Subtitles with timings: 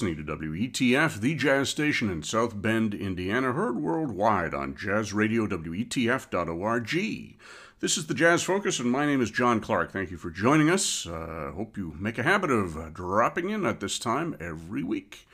[0.00, 7.36] listening to WETF, the jazz station in South Bend, Indiana, heard worldwide on jazzradio.wetf.org.
[7.80, 9.92] This is the Jazz Focus, and my name is John Clark.
[9.92, 11.06] Thank you for joining us.
[11.06, 15.28] Uh, hope you make a habit of uh, dropping in at this time every week.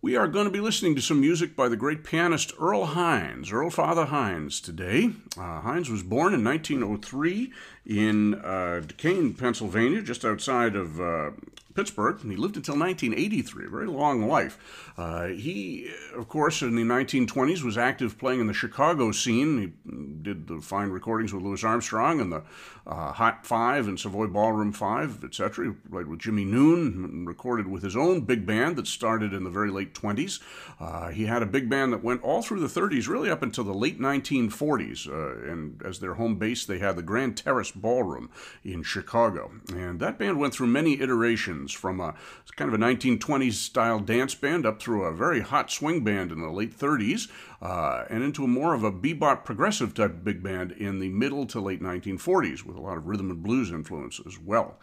[0.00, 3.52] We are going to be listening to some music by the great pianist Earl Hines,
[3.52, 5.10] Earl Father Hines, today.
[5.38, 7.52] Uh, Hines was born in 1903
[7.86, 11.30] in uh, Duquesne, Pennsylvania, just outside of uh,
[11.74, 14.92] Pittsburgh, and he lived until 1983, a very long life.
[14.96, 19.58] Uh, he, of course, in the 1920s was active playing in the Chicago scene.
[19.84, 19.92] He
[20.22, 22.42] did the fine recordings with Louis Armstrong and the
[22.86, 25.66] uh, Hot Five and Savoy Ballroom Five, etc.
[25.66, 29.44] He played with Jimmie Noone and recorded with his own big band that started in
[29.44, 30.40] the very late 20s.
[30.80, 33.64] Uh, he had a big band that went all through the 30s, really up until
[33.64, 35.08] the late 1940s.
[35.08, 38.30] Uh, and as their home base, they had the Grand Terrace Ballroom
[38.64, 39.52] in Chicago.
[39.74, 42.14] And that band went through many iterations from a
[42.56, 46.40] kind of a 1920s style dance band up through a very hot swing band in
[46.40, 47.28] the late 30s
[47.62, 51.46] uh, and into a more of a bebop progressive type big band in the middle
[51.46, 54.78] to late 1940s with a lot of rhythm and blues influence as well.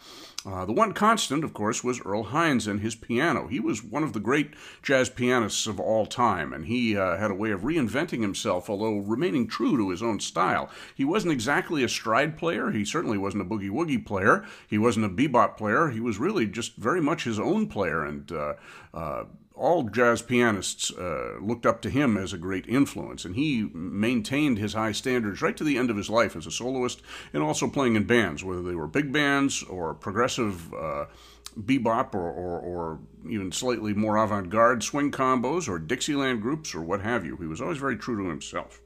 [0.46, 3.48] Uh, the one constant, of course, was Earl Hines and his piano.
[3.48, 7.30] He was one of the great jazz pianists of all time, and he uh, had
[7.30, 10.70] a way of reinventing himself, although remaining true to his own style.
[10.96, 12.72] He wasn't exactly a stride player.
[12.72, 14.46] He certainly wasn't a boogie woogie player.
[14.70, 15.90] He wasn't a bebop player.
[15.90, 18.54] He was really just very much his own player, and uh,
[18.94, 19.24] uh
[19.60, 24.58] all jazz pianists uh, looked up to him as a great influence, and he maintained
[24.58, 27.02] his high standards right to the end of his life as a soloist
[27.34, 31.06] and also playing in bands, whether they were big bands or progressive uh,
[31.60, 36.82] bebop or, or, or, even slightly more avant garde swing combos or Dixieland groups or
[36.82, 37.36] what have you.
[37.36, 38.80] He was always very true to himself.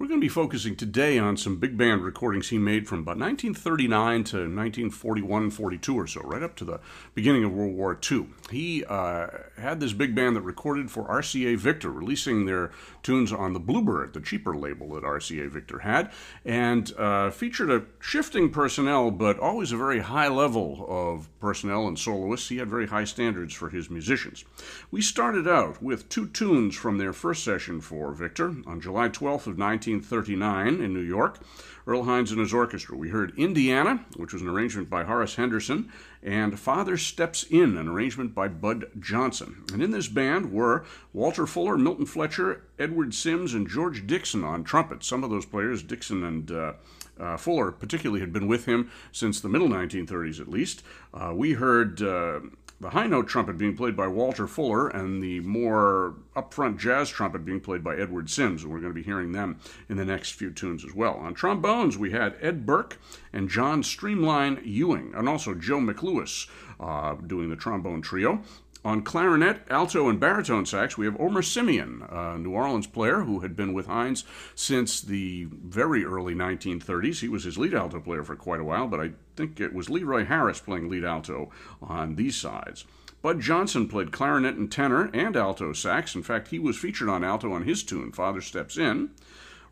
[0.00, 3.18] We're going to be focusing today on some big band recordings he made from about
[3.18, 6.80] 1939 to 1941 42 or so, right up to the
[7.14, 8.28] beginning of World War II.
[8.50, 9.26] He uh,
[9.58, 12.70] had this big band that recorded for RCA Victor, releasing their
[13.02, 16.10] tunes on the Bluebird, the cheaper label that RCA Victor had,
[16.46, 21.98] and uh, featured a shifting personnel, but always a very high level of personnel and
[21.98, 22.48] soloists.
[22.48, 24.46] He had very high standards for his musicians.
[24.90, 29.46] We started out with two tunes from their first session for Victor on July 12th
[29.46, 29.89] of 19.
[29.90, 31.38] 1939 in New York.
[31.86, 32.96] Earl Hines and his orchestra.
[32.96, 35.90] We heard Indiana, which was an arrangement by Horace Henderson,
[36.22, 39.64] and Father Steps In, an arrangement by Budd Johnson.
[39.72, 44.62] And in this band were Walter Fuller, Milton Fletcher, Edward Sims, and George Dixon on
[44.62, 45.02] trumpet.
[45.02, 46.72] Some of those players, Dixon and uh,
[47.18, 50.82] uh, Fuller particularly had been with him since the middle 1930s at least.
[51.12, 52.40] Uh, we heard uh,
[52.80, 57.44] the high note trumpet being played by Walter Fuller and the more upfront jazz trumpet
[57.44, 60.32] being played by Edward Sims, and we're going to be hearing them in the next
[60.32, 61.14] few tunes as well.
[61.16, 62.98] On trombones, we had Ed Burke
[63.32, 66.48] and John Streamline Ewing, and also Joe McLewis
[66.80, 68.42] uh, doing the trombone trio.
[68.82, 73.40] On clarinet, alto, and baritone sax, we have Omer Simeon, a New Orleans player who
[73.40, 74.24] had been with Hines
[74.54, 77.20] since the very early 1930s.
[77.20, 79.90] He was his lead alto player for quite a while, but I think it was
[79.90, 81.50] Leroy Harris playing lead alto
[81.82, 82.86] on these sides.
[83.20, 86.14] Budd Johnson played clarinet and tenor and alto sax.
[86.14, 89.10] In fact, he was featured on alto on his tune, Father Steps In.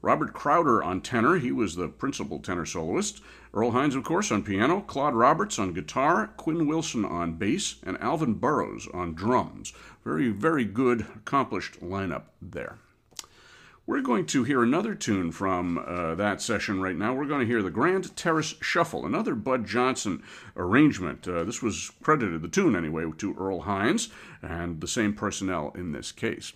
[0.03, 3.23] Robert Crowder on tenor, he was the principal tenor soloist.
[3.55, 7.97] Earl Hines, of course, on piano, Claude Roberts on guitar, Quinn Wilson on bass, and
[7.99, 9.73] Alvin Burroughs on drums.
[10.05, 12.78] Very, very good, accomplished lineup there.
[13.87, 17.14] We're going to hear another tune from uh, that session right now.
[17.14, 20.23] We're going to hear the Grand Terrace Shuffle, another Budd Johnson
[20.59, 21.26] arrangement.
[21.26, 24.11] Uh, this was credited, the tune anyway, to Earl Hines
[24.43, 26.52] and the same personnel in this case.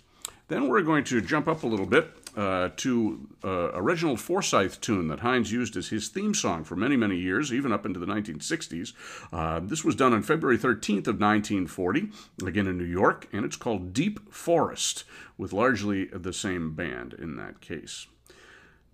[0.47, 4.79] Then we're going to jump up a little bit uh, to uh, a Reginald Forsythe
[4.81, 7.99] tune that Hines used as his theme song for many, many years, even up into
[7.99, 8.93] the 1960s.
[9.31, 12.09] Uh, this was done on February 13th of 1940,
[12.45, 15.03] again in New York, and it's called Deep Forest,
[15.37, 18.07] with largely the same band in that case.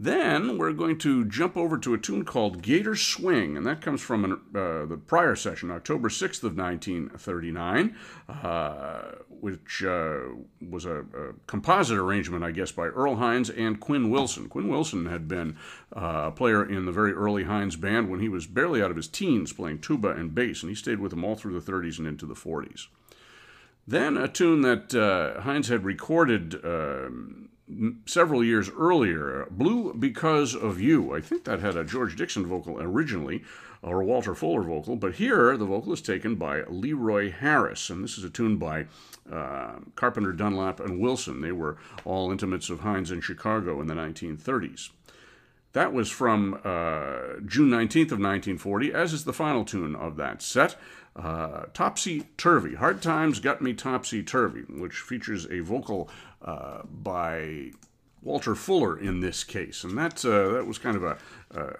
[0.01, 4.01] Then we're going to jump over to a tune called Gator Swing, and that comes
[4.01, 7.97] from an, uh, the prior session, October 6th of 1939,
[8.29, 10.19] uh, which uh,
[10.69, 14.47] was a, a, composite arrangement, I guess, by Earl Hines and Quinn Wilson.
[14.47, 15.57] Quinn Wilson had been
[15.93, 18.97] uh, a player in the very early Hines band when he was barely out of
[18.97, 21.97] his teens playing tuba and bass, and he stayed with them all through the 30s
[21.97, 22.87] and into the 40s.
[23.85, 27.49] Then a tune that uh, Hines had recorded um,
[28.05, 31.15] several years earlier, Blue Because of You.
[31.15, 33.43] I think that had a George Dixon vocal originally,
[33.81, 38.03] or a Walter Fuller vocal, but here the vocal is taken by Leroy Harris, and
[38.03, 38.87] this is a tune by
[39.31, 41.41] uh, Carpenter, Dunlap, and Wilson.
[41.41, 44.89] They were all intimates of Hines in Chicago in the 1930s.
[45.73, 50.41] That was from uh, June 19th of 1940, as is the final tune of that
[50.41, 50.75] set.
[51.15, 52.75] Uh, Topsy Turvy.
[52.75, 56.09] Hard Times Got Me Topsy Turvy, which features a vocal
[56.41, 57.71] uh, by
[58.21, 61.17] Walter Fuller in this case, and that uh, that was kind of a,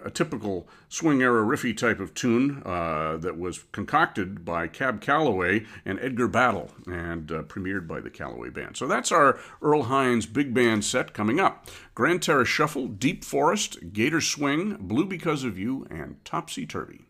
[0.04, 5.66] a typical swing era riffy type of tune uh, that was concocted by Cab Calloway
[5.84, 8.76] and Edgar Battle, and uh, premiered by the Calloway Band.
[8.76, 13.92] So that's our Earl Hines big band set coming up: Grand Terrace Shuffle, Deep Forest,
[13.92, 17.04] Gator Swing, Blue Because of You, and Topsy Turvy.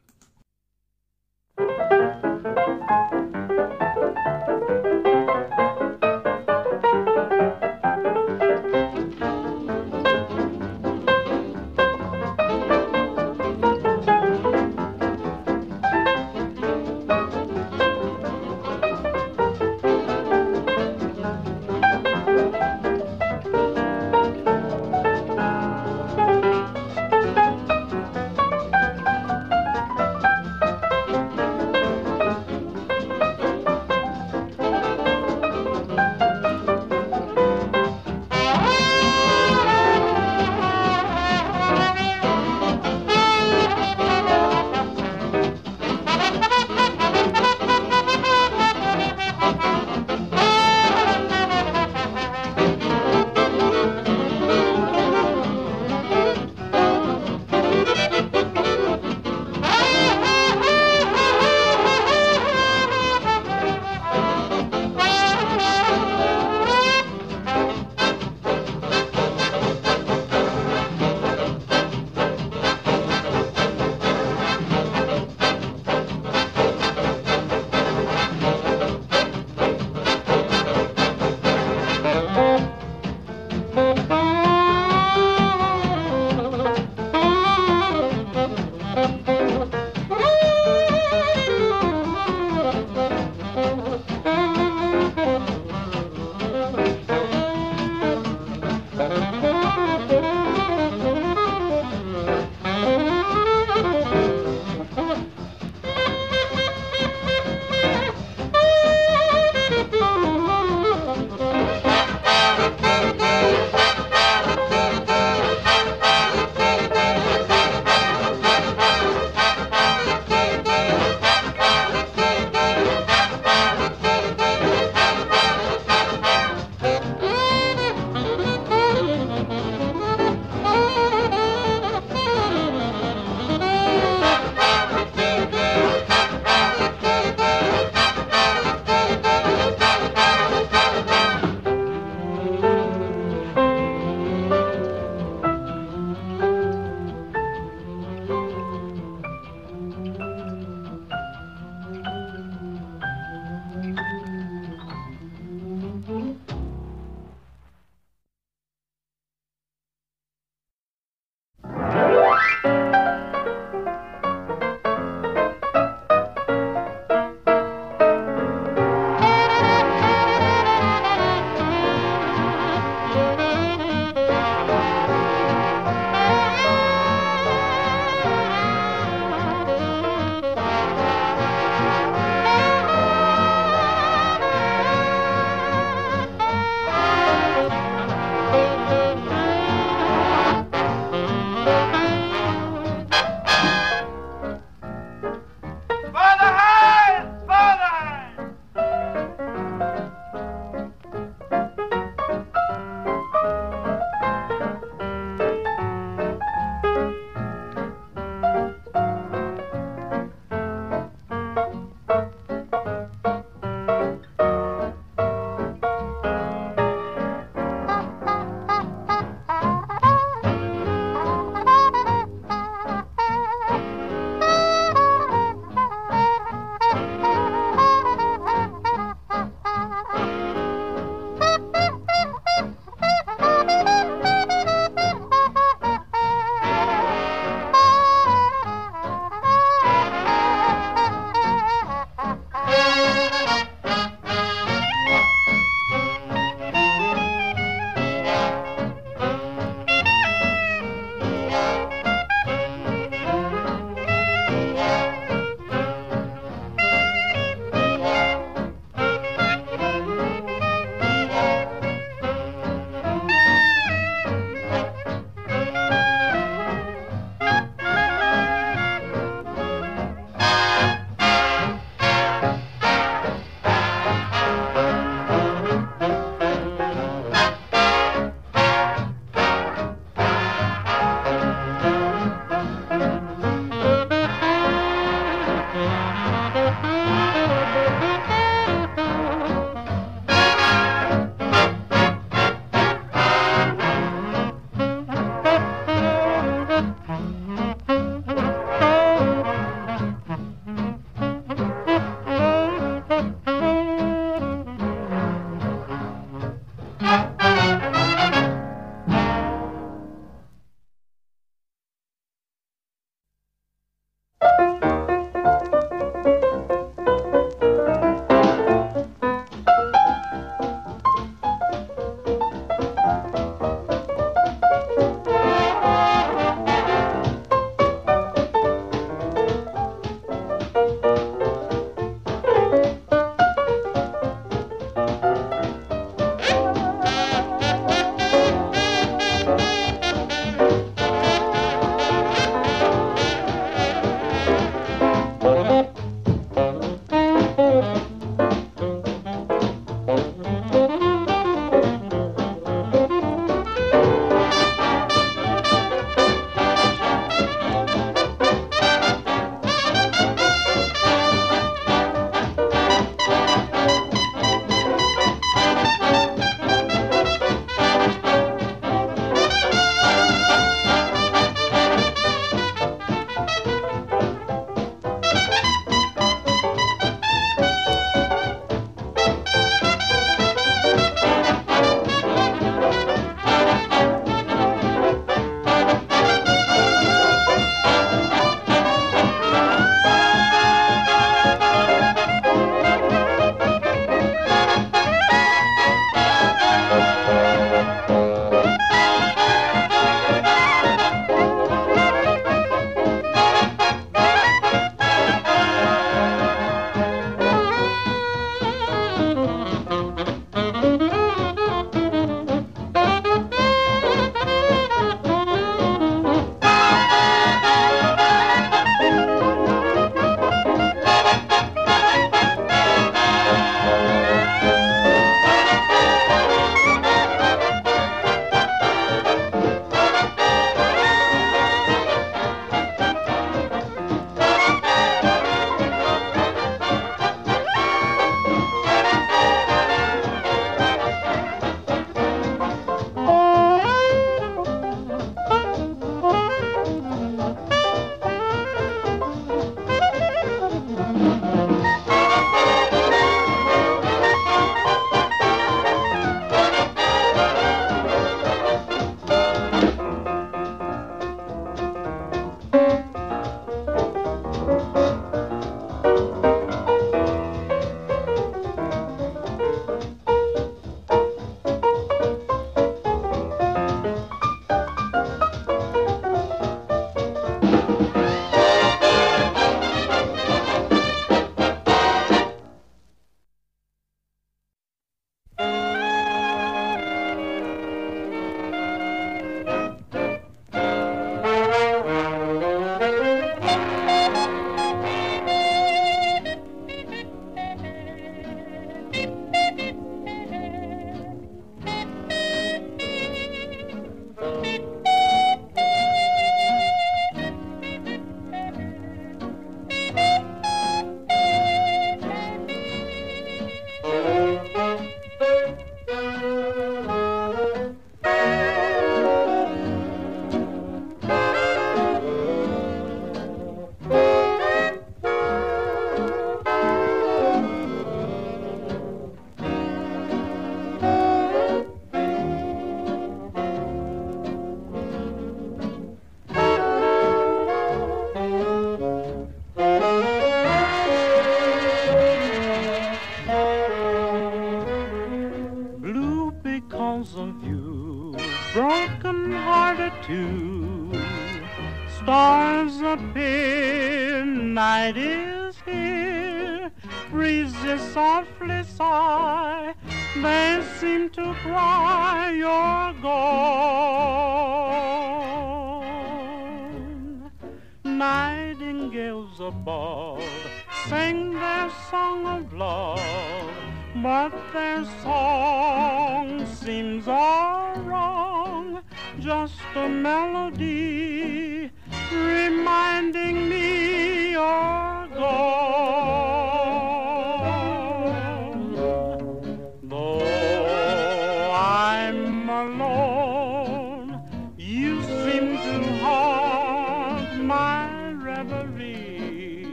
[579.60, 581.90] Just a melody
[582.32, 586.19] reminding me you're.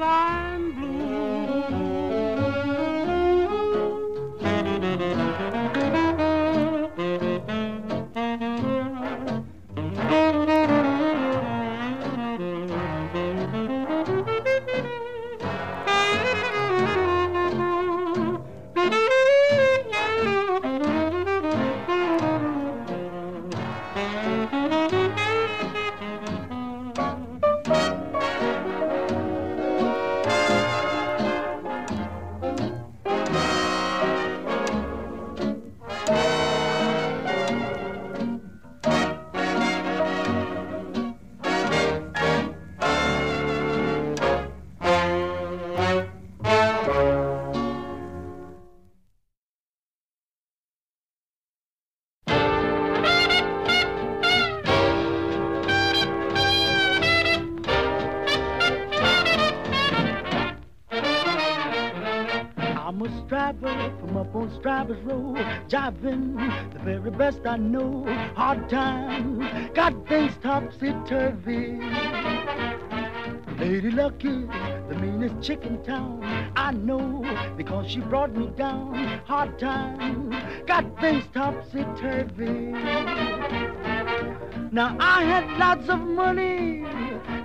[0.00, 0.39] Confess
[63.02, 65.34] a striver from up on Striver's Row,
[65.68, 68.04] jiving the very best I know.
[68.34, 71.78] Hard times got things topsy turvy.
[73.58, 74.48] Lady Luck is
[74.88, 76.22] the meanest chick in town.
[76.56, 77.24] I know
[77.56, 78.94] because she brought me down.
[79.26, 80.34] Hard times
[80.66, 82.72] got things topsy turvy.
[84.72, 86.84] Now I had lots of money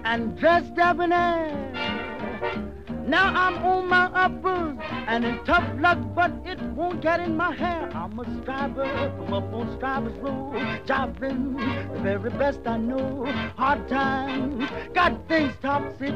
[0.04, 2.75] and dressed debonair.
[3.08, 7.54] Now I'm on my uppers and in tough luck, but it won't get in my
[7.54, 7.88] hair.
[7.94, 10.52] I'm a striver from up on Striver's Row,
[10.86, 13.26] jiving the very best I know.
[13.58, 16.12] Hard times got things topsy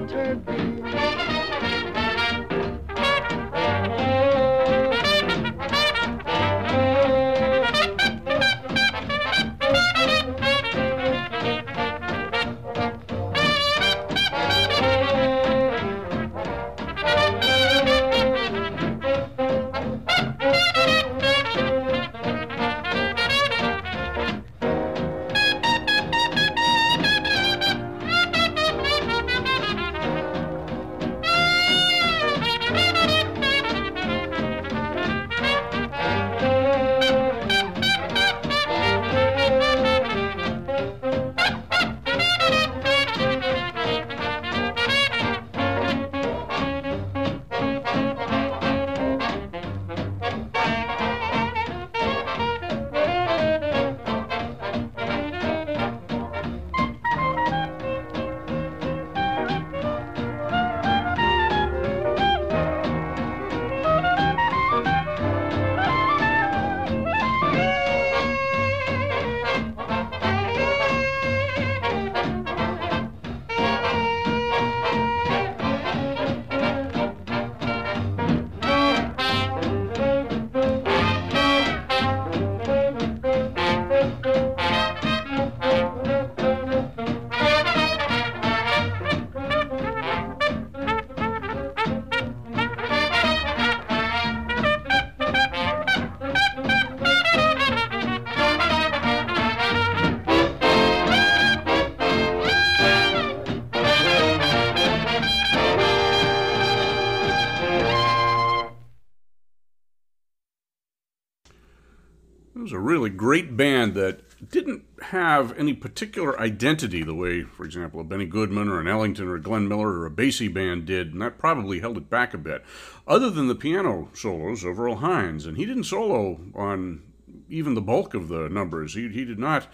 [115.41, 119.35] have any particular identity the way, for example, a Benny Goodman or an Ellington or
[119.35, 122.37] a Glenn Miller or a Basie band did, and that probably held it back a
[122.37, 122.63] bit,
[123.07, 125.45] other than the piano solos of Earl Hines.
[125.45, 127.01] And he didn't solo on
[127.49, 128.93] even the bulk of the numbers.
[128.93, 129.67] He, he did not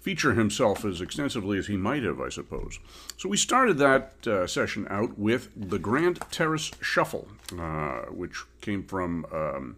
[0.00, 2.78] feature himself as extensively as he might have, I suppose.
[3.16, 7.28] So we started that uh, session out with the Grand Terrace Shuffle,
[7.58, 9.26] uh, which came from.
[9.32, 9.76] Um,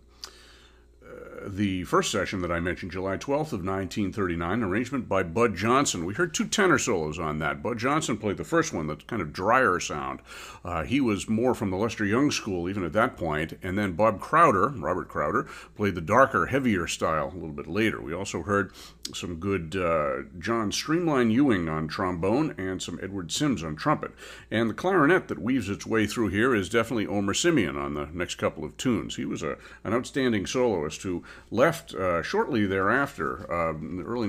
[1.46, 6.04] the first session that I mentioned, July 12th of 1939, arrangement by Budd Johnson.
[6.04, 7.62] We heard two tenor solos on that.
[7.62, 10.20] Budd Johnson played the first one, the kind of drier sound.
[10.64, 13.58] Uh, he was more from the Lester Young school, even at that point.
[13.62, 18.00] And then Bob Crowder, Robert Crowder, played the darker, heavier style a little bit later.
[18.00, 18.72] We also heard
[19.14, 24.12] some good uh, John Streamline Ewing on trombone and some Edward Sims on trumpet.
[24.50, 28.08] And the clarinet that weaves its way through here is definitely Omer Simeon on the
[28.12, 29.16] next couple of tunes.
[29.16, 34.28] He was a, an outstanding soloist who left uh, shortly thereafter, uh, in the early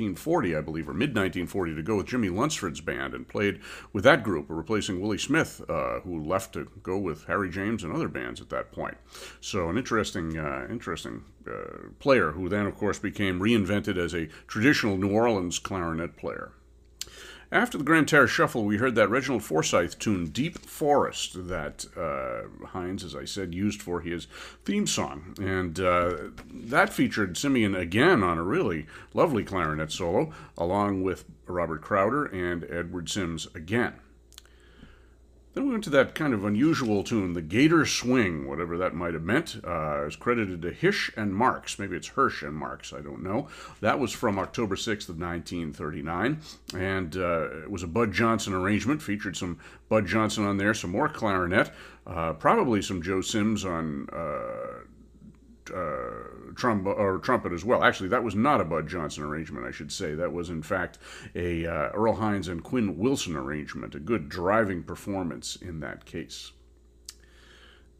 [0.00, 3.60] 1940, I believe, or mid 1940, to go with Jimmie Lunceford's band and played
[3.92, 7.92] with that group, replacing Willie Smith, uh, who left to go with Harry James and
[7.92, 8.96] other bands at that point.
[9.40, 14.28] So an interesting, uh, interesting uh, player who then, of course, became reinvented as a
[14.46, 16.52] traditional New Orleans clarinet player.
[17.52, 22.66] After the Grand Terrace Shuffle, we heard that Reginald Forsythe tune Deep Forest that uh,
[22.66, 24.26] Hines, as I said, used for his
[24.64, 25.34] theme song.
[25.40, 26.16] And uh,
[26.52, 32.64] that featured Simeon again on a really lovely clarinet solo, along with Robert Crowder and
[32.68, 33.94] Edward Sims again.
[35.56, 39.14] Then we went to that kind of unusual tune, the Gator Swing, whatever that might
[39.14, 39.58] have meant.
[39.66, 41.78] Uh, it's credited to Hish and Marks.
[41.78, 43.48] Maybe it's Hirsch and Marks, I don't know.
[43.80, 46.42] That was from October 6th of 1939,
[46.74, 50.90] and uh, it was a Budd Johnson arrangement, featured some Budd Johnson on there, some
[50.90, 51.70] more clarinet,
[52.06, 54.82] uh, probably some Joe Sims on uh,
[56.56, 57.84] trump- or trumpet as well.
[57.84, 60.14] Actually, that was not a Budd Johnson arrangement, I should say.
[60.14, 60.98] That was, in fact,
[61.34, 63.94] a uh, Earl Hines and Quinn Wilson arrangement.
[63.94, 66.52] A good driving performance in that case.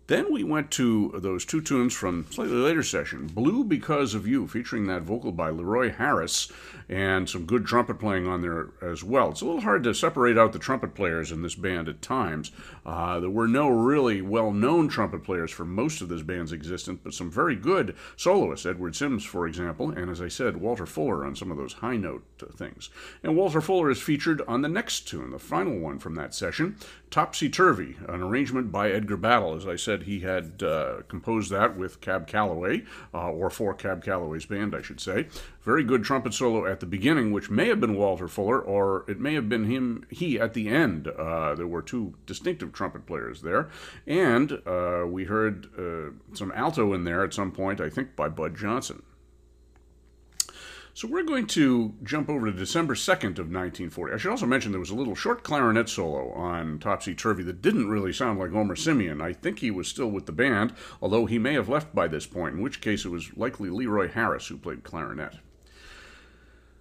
[0.09, 4.47] Then we went to those two tunes from slightly later session, Blue Because of You,
[4.47, 6.51] featuring that vocal by Leroy Harris
[6.89, 9.31] and some good trumpet playing on there as well.
[9.31, 12.53] It's a little hard to separate out the trumpet players in this band at times.
[12.85, 17.13] Uh, there were no really well-known trumpet players for most of this band's existence, but
[17.15, 21.35] some very good soloists, Edward Sims, for example, and as I said, Walter Fuller on
[21.35, 22.25] some of those high note
[22.57, 22.91] things.
[23.25, 26.77] And Walter Fuller is featured on the next tune, the final one from that session,
[27.11, 29.55] Topsy Turvy, an arrangement by Edgar Battle.
[29.55, 32.83] As I said, he had uh, composed that with Cab Calloway,
[33.15, 35.29] uh, or for Cab Calloway's band, I should say.
[35.63, 39.21] Very good trumpet solo at the beginning, which may have been Walter Fuller, or it
[39.21, 41.09] may have been him, he at the end.
[41.09, 43.71] Uh, there were two distinctive trumpet players there.
[44.07, 48.29] And uh, we heard uh, some alto in there at some point, I think by
[48.29, 49.03] Budd Johnson.
[50.97, 54.15] So we're going to jump over to December 2nd of 1940.
[54.15, 57.61] I should also mention there was a little short clarinet solo on Topsy Turvy that
[57.61, 59.21] didn't really sound like Omer Simeon.
[59.21, 62.27] I think he was still with the band, although he may have left by this
[62.27, 65.35] point, in which case it was likely Leroy Harris who played clarinet.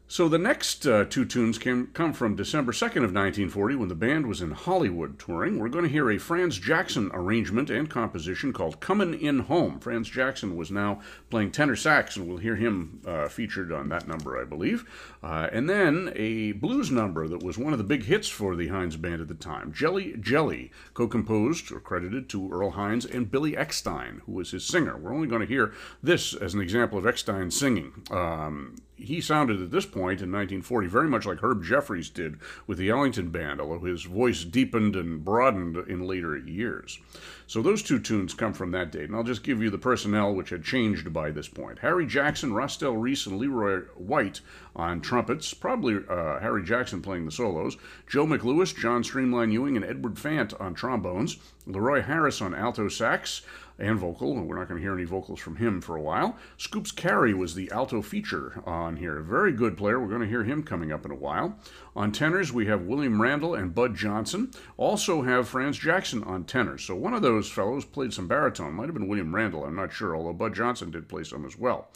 [0.08, 3.96] So the next uh, two tunes came, come from December 2nd of 1940 when the
[3.96, 5.58] band was in Hollywood touring.
[5.58, 9.80] We're going to hear a Franz Jackson arrangement and composition called Comin' In Home.
[9.80, 14.08] Franz Jackson was now playing tenor sax, and we'll hear him uh, featured on that
[14.08, 14.88] number, I believe.
[15.24, 18.68] Uh, and then a blues number that was one of the big hits for the
[18.68, 23.54] Hines band at the time, Jelly Jelly, co-composed or credited to Earl Hines and Billy
[23.54, 24.98] Eckstine, who was his singer.
[24.98, 28.04] We're only going to hear this as an example of Eckstine singing.
[28.12, 32.78] Um, he sounded at this point in 1940 very much like Herb Jeffries did with
[32.78, 37.00] the Ellington Band, although his voice deepened and broadened in later years.
[37.48, 40.34] So those two tunes come from that date, and I'll just give you the personnel
[40.34, 41.80] which had changed by this point.
[41.80, 44.42] Harry Jackson, Rostelle Reese, and Leroy White
[44.76, 47.78] on trumpets, probably uh, Harry Jackson playing the solos,
[48.08, 53.42] Joe McLewis, John Streamline Ewing, and Edward Fant on trombones, Leroy Harris on alto sax,
[53.78, 54.34] and vocal.
[54.36, 56.38] We're not going to hear any vocals from him for a while.
[56.58, 59.18] Scoops Carey was the alto feature on here.
[59.18, 60.00] A Very good player.
[60.00, 61.58] We're going to hear him coming up in a while.
[61.96, 64.52] On tenors, we have William Randall and Budd Johnson.
[64.78, 66.84] Also have Franz Jackson on tenors.
[66.84, 68.74] So one of those fellows played some baritone.
[68.74, 71.58] Might have been William Randall, I'm not sure, although Budd Johnson did play some as
[71.58, 71.90] well.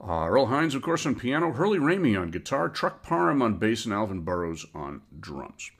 [0.00, 3.84] Uh, Earl Hines, of course, on piano, Hurley Ramey on guitar, Truck Parham on bass,
[3.84, 5.72] and Alvin Burroughs on drums.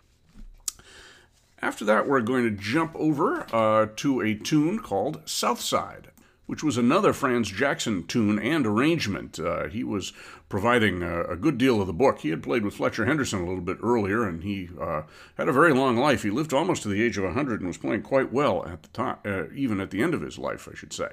[1.61, 6.09] After that, we're going to jump over uh, to a tune called Southside,
[6.47, 9.41] which was another Franz Jackson tune and arrangement.
[9.41, 10.13] Uh, he was
[10.49, 12.21] providing a, a, good deal of the book.
[12.21, 15.03] He had played with Fletcher Henderson a little bit earlier, and he uh,
[15.37, 16.23] had a very long life.
[16.23, 18.89] He lived almost to the age of 100 and was playing quite well at the
[18.89, 21.11] time, uh, even at the end of his life, I should say.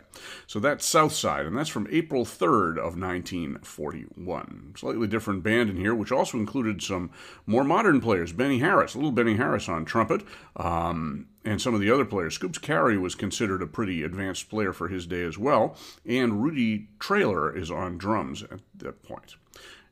[0.48, 4.74] So that's Southside, and that's from April 3rd of 1941.
[4.78, 7.12] Slightly different band in here, which also included some
[7.46, 8.32] more modern players.
[8.32, 10.24] Benny Harris, a little Benny Harris on trumpet.
[10.56, 12.36] Um, and some of the other players.
[12.36, 16.88] Scoops Carey was considered a pretty advanced player for his day as well, and Rudy
[17.00, 19.36] Traylor is on drums at that point.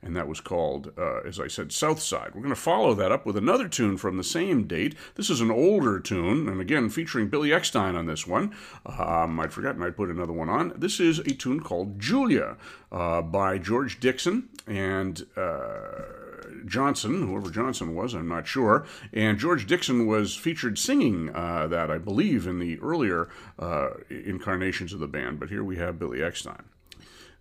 [0.01, 2.31] And that was called, uh, as I said, Southside.
[2.35, 4.95] We're going to follow that up with another tune from the same date.
[5.15, 8.53] This is an older tune, and again, featuring Billy Eckstine on this one.
[8.85, 10.73] Um, I'd forgotten I'd put another one on.
[10.75, 12.57] This is a tune called Julia
[12.91, 15.25] uh, by George Dixon and.
[15.37, 16.22] Uh,
[16.65, 18.85] Johnson, whoever Johnson was, I'm not sure.
[19.11, 23.29] And George Dixon was featured singing uh, that, I believe, in the earlier
[23.59, 25.39] uh, incarnations of the band.
[25.39, 26.65] But here we have Billy Eckstine.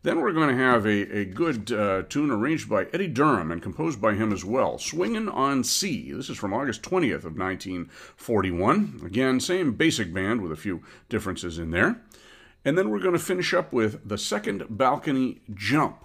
[0.03, 3.63] Then we're going to have a, a good uh, tune arranged by Eddie Durham and
[3.63, 6.11] composed by him as well, Swingin' on C.
[6.13, 9.03] This is from August 20th of 1941.
[9.07, 12.01] Again, same basic band with a few differences in there.
[12.65, 16.05] And then we're going to finish up with The Second Balcony Jump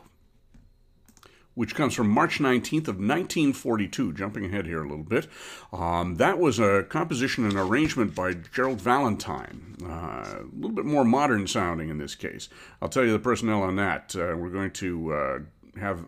[1.58, 4.13] which comes from March 19th of 1942.
[4.13, 5.28] Jumping ahead here a little bit.
[5.74, 9.76] Um, that was a composition and arrangement by Gerald Valentine.
[9.84, 12.48] Uh, a little bit more modern sounding in this case.
[12.80, 14.15] I'll tell you the personnel on that.
[14.15, 15.39] Uh, we're going to uh,
[15.80, 16.06] have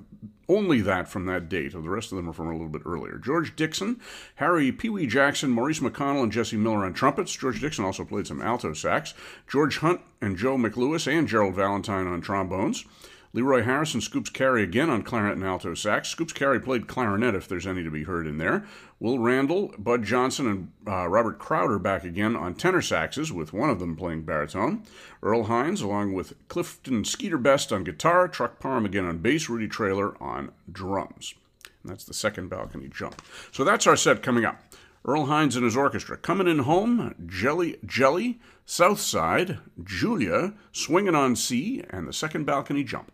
[0.47, 1.71] only that from that date.
[1.71, 3.17] The rest of them are from a little bit earlier.
[3.17, 3.99] George Dixon,
[4.35, 7.35] Harry Pee Wee Jackson, Maurice McConnell, and Jesse Miller on trumpets.
[7.35, 9.15] George Dixon also played some alto sax.
[9.47, 12.85] George Hunt and Joe McLewis and Gerald Valentine on trombones.
[13.31, 16.09] Leroy Harrison, Scoops Carey again on clarinet and alto sax.
[16.09, 18.65] Scoops Carey played clarinet if there's any to be heard in there.
[18.99, 23.69] Will Randall, Budd Johnson, and uh, Robert Crowder back again on tenor saxes, with one
[23.69, 24.83] of them playing baritone.
[25.21, 29.67] Earl Hines, along with Clifton Skeeter Best on guitar, Truck Parham again on bass, Rudy
[29.67, 31.35] Traylor on drums.
[31.83, 33.21] And that's the second balcony jump.
[33.51, 34.59] So that's our set coming up.
[35.05, 36.17] Earl Hines and his orchestra.
[36.17, 43.11] Coming in home, Jelly Jelly, Southside, Julia, Swinging on C, and the second balcony jump.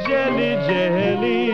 [0.06, 1.47] Jelly, jelly,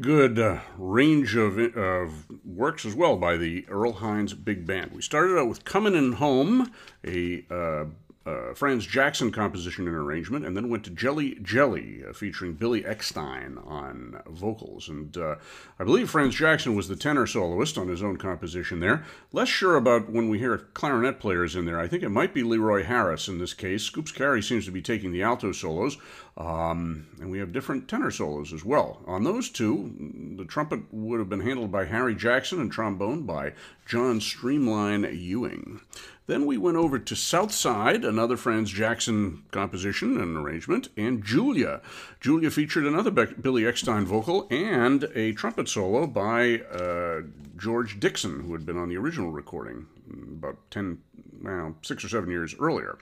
[0.00, 4.92] Good uh, range of, of works as well by the Earl Hines Big Band.
[4.92, 6.72] We started out with Coming in Home,
[7.04, 7.84] a uh,
[8.28, 12.82] uh, Franz Jackson composition and arrangement, and then went to Jelly Jelly, uh, featuring Billy
[12.82, 14.88] Eckstine on vocals.
[14.88, 15.36] And uh,
[15.78, 19.04] I believe Franz Jackson was the tenor soloist on his own composition there.
[19.32, 21.80] Less sure about when we hear clarinet players in there.
[21.80, 23.82] I think it might be Leroy Harris in this case.
[23.82, 25.96] Scoops Carey seems to be taking the alto solos.
[26.36, 29.02] Um, and we have different tenor solos as well.
[29.06, 33.54] On those two, the trumpet would have been handled by Harry Jackson and trombone by
[33.86, 35.80] John Streamline Ewing.
[36.28, 41.80] Then we went over to Southside, another Franz Jackson composition and arrangement, and Julia.
[42.20, 47.22] Julia featured another Be- Billy Eckstine vocal and a trumpet solo by uh,
[47.56, 50.98] George Dixon, who had been on the original recording about 10,
[51.42, 52.98] well, six or seven years earlier.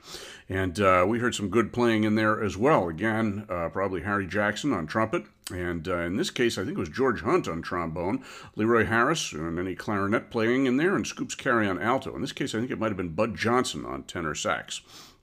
[0.49, 2.89] And uh, we heard some good playing in there as well.
[2.89, 5.25] Again, uh, probably Harry Jackson on trumpet.
[5.53, 8.25] And uh, in this case, I think it was George Hunt on trombone,
[8.57, 12.15] Leroy Harris and any clarinet playing in there, and Scoops Carey on alto.
[12.17, 14.81] In this case, I think it might have been Budd Johnson on tenor sax,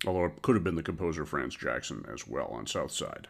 [0.07, 3.27] although it could have been the composer Franz Jackson as well on South Side.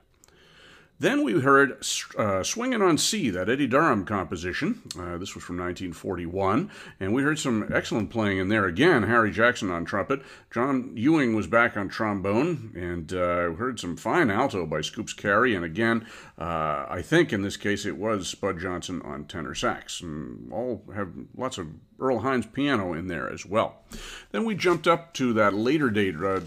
[0.99, 1.83] Then we heard
[2.17, 4.81] uh, Swinging on C, that Eddie Durham composition.
[4.97, 6.69] Uh, this was from 1941.
[6.99, 8.65] And we heard some excellent playing in there.
[8.65, 10.21] Again, Harry Jackson on trumpet.
[10.51, 12.71] John Ewing was back on trombone.
[12.75, 15.55] And uh, we heard some fine alto by Scoops Carey.
[15.55, 16.05] And again,
[16.37, 19.99] uh, I think in this case it was Budd Johnson on tenor sax.
[19.99, 21.67] And all have lots of
[21.99, 23.77] Earl Hines piano in there as well.
[24.31, 26.41] Then we jumped up to that later date, uh,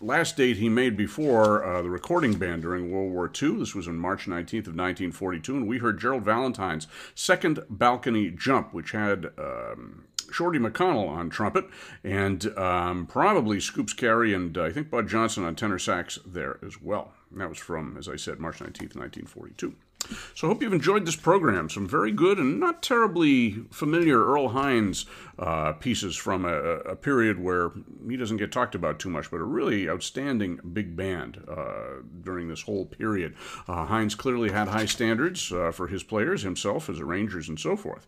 [0.00, 3.58] last date he made before uh, the recording band during World War II.
[3.58, 8.72] This was on March 19th of 1942, and we heard Gerald Valentine's second balcony jump,
[8.72, 11.66] which had um, Shorty McConnell on trumpet,
[12.02, 16.58] and um, probably Scoops Carey and uh, I think Budd Johnson on tenor sax there
[16.64, 17.12] as well.
[17.30, 19.74] And that was from, as I said, March 19th, 1942.
[20.34, 21.68] So I hope you've enjoyed this program.
[21.68, 25.06] Some very good and not terribly familiar Earl Hines
[25.38, 27.72] uh, pieces from a, a, period where
[28.08, 32.48] he doesn't get talked about too much, but a really outstanding big band uh, during
[32.48, 33.34] this whole period.
[33.66, 37.76] Uh, Hines clearly had high standards uh, for his players, himself, as arrangers, and so
[37.76, 38.06] forth.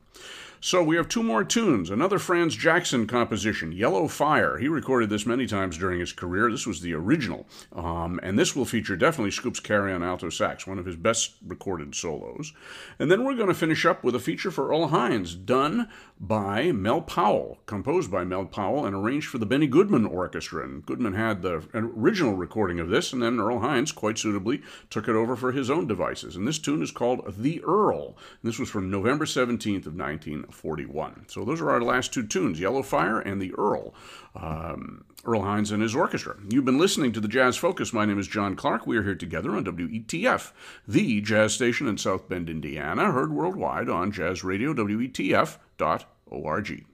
[0.63, 1.89] So we have two more tunes.
[1.89, 4.59] Another Franz Jackson composition, Yellow Fire.
[4.59, 6.51] He recorded this many times during his career.
[6.51, 7.47] This was the original.
[7.73, 11.37] Um, and this will feature definitely Scoops Carey on alto sax, one of his best
[11.47, 12.53] recorded solos.
[12.99, 15.89] And then we're going to finish up with a feature for Earl Hines, done
[16.23, 20.65] by Mel Powell, composed by Mel Powell and arranged for the Benny Goodman Orchestra.
[20.65, 24.61] And Goodman had the original recording of this, and then Earl Hines, quite suitably,
[24.91, 26.37] took it over for his own devices.
[26.37, 28.19] And this tune is called The Earl.
[28.43, 31.25] And this was from November 17th of 1941.
[31.29, 33.95] So those are our last two tunes, Yellow Fire and The Earl.
[34.37, 36.37] Um, Earl Hines and his orchestra.
[36.49, 37.93] You've been listening to the Jazz Focus.
[37.93, 38.87] My name is John Clark.
[38.87, 40.53] We are here together on WETF,
[40.89, 45.57] the jazz station in South Bend, Indiana, heard worldwide on Jazz Radio, WETF.org.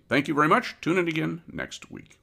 [0.09, 0.77] Thank you very much.
[0.81, 2.19] Tune in again next week.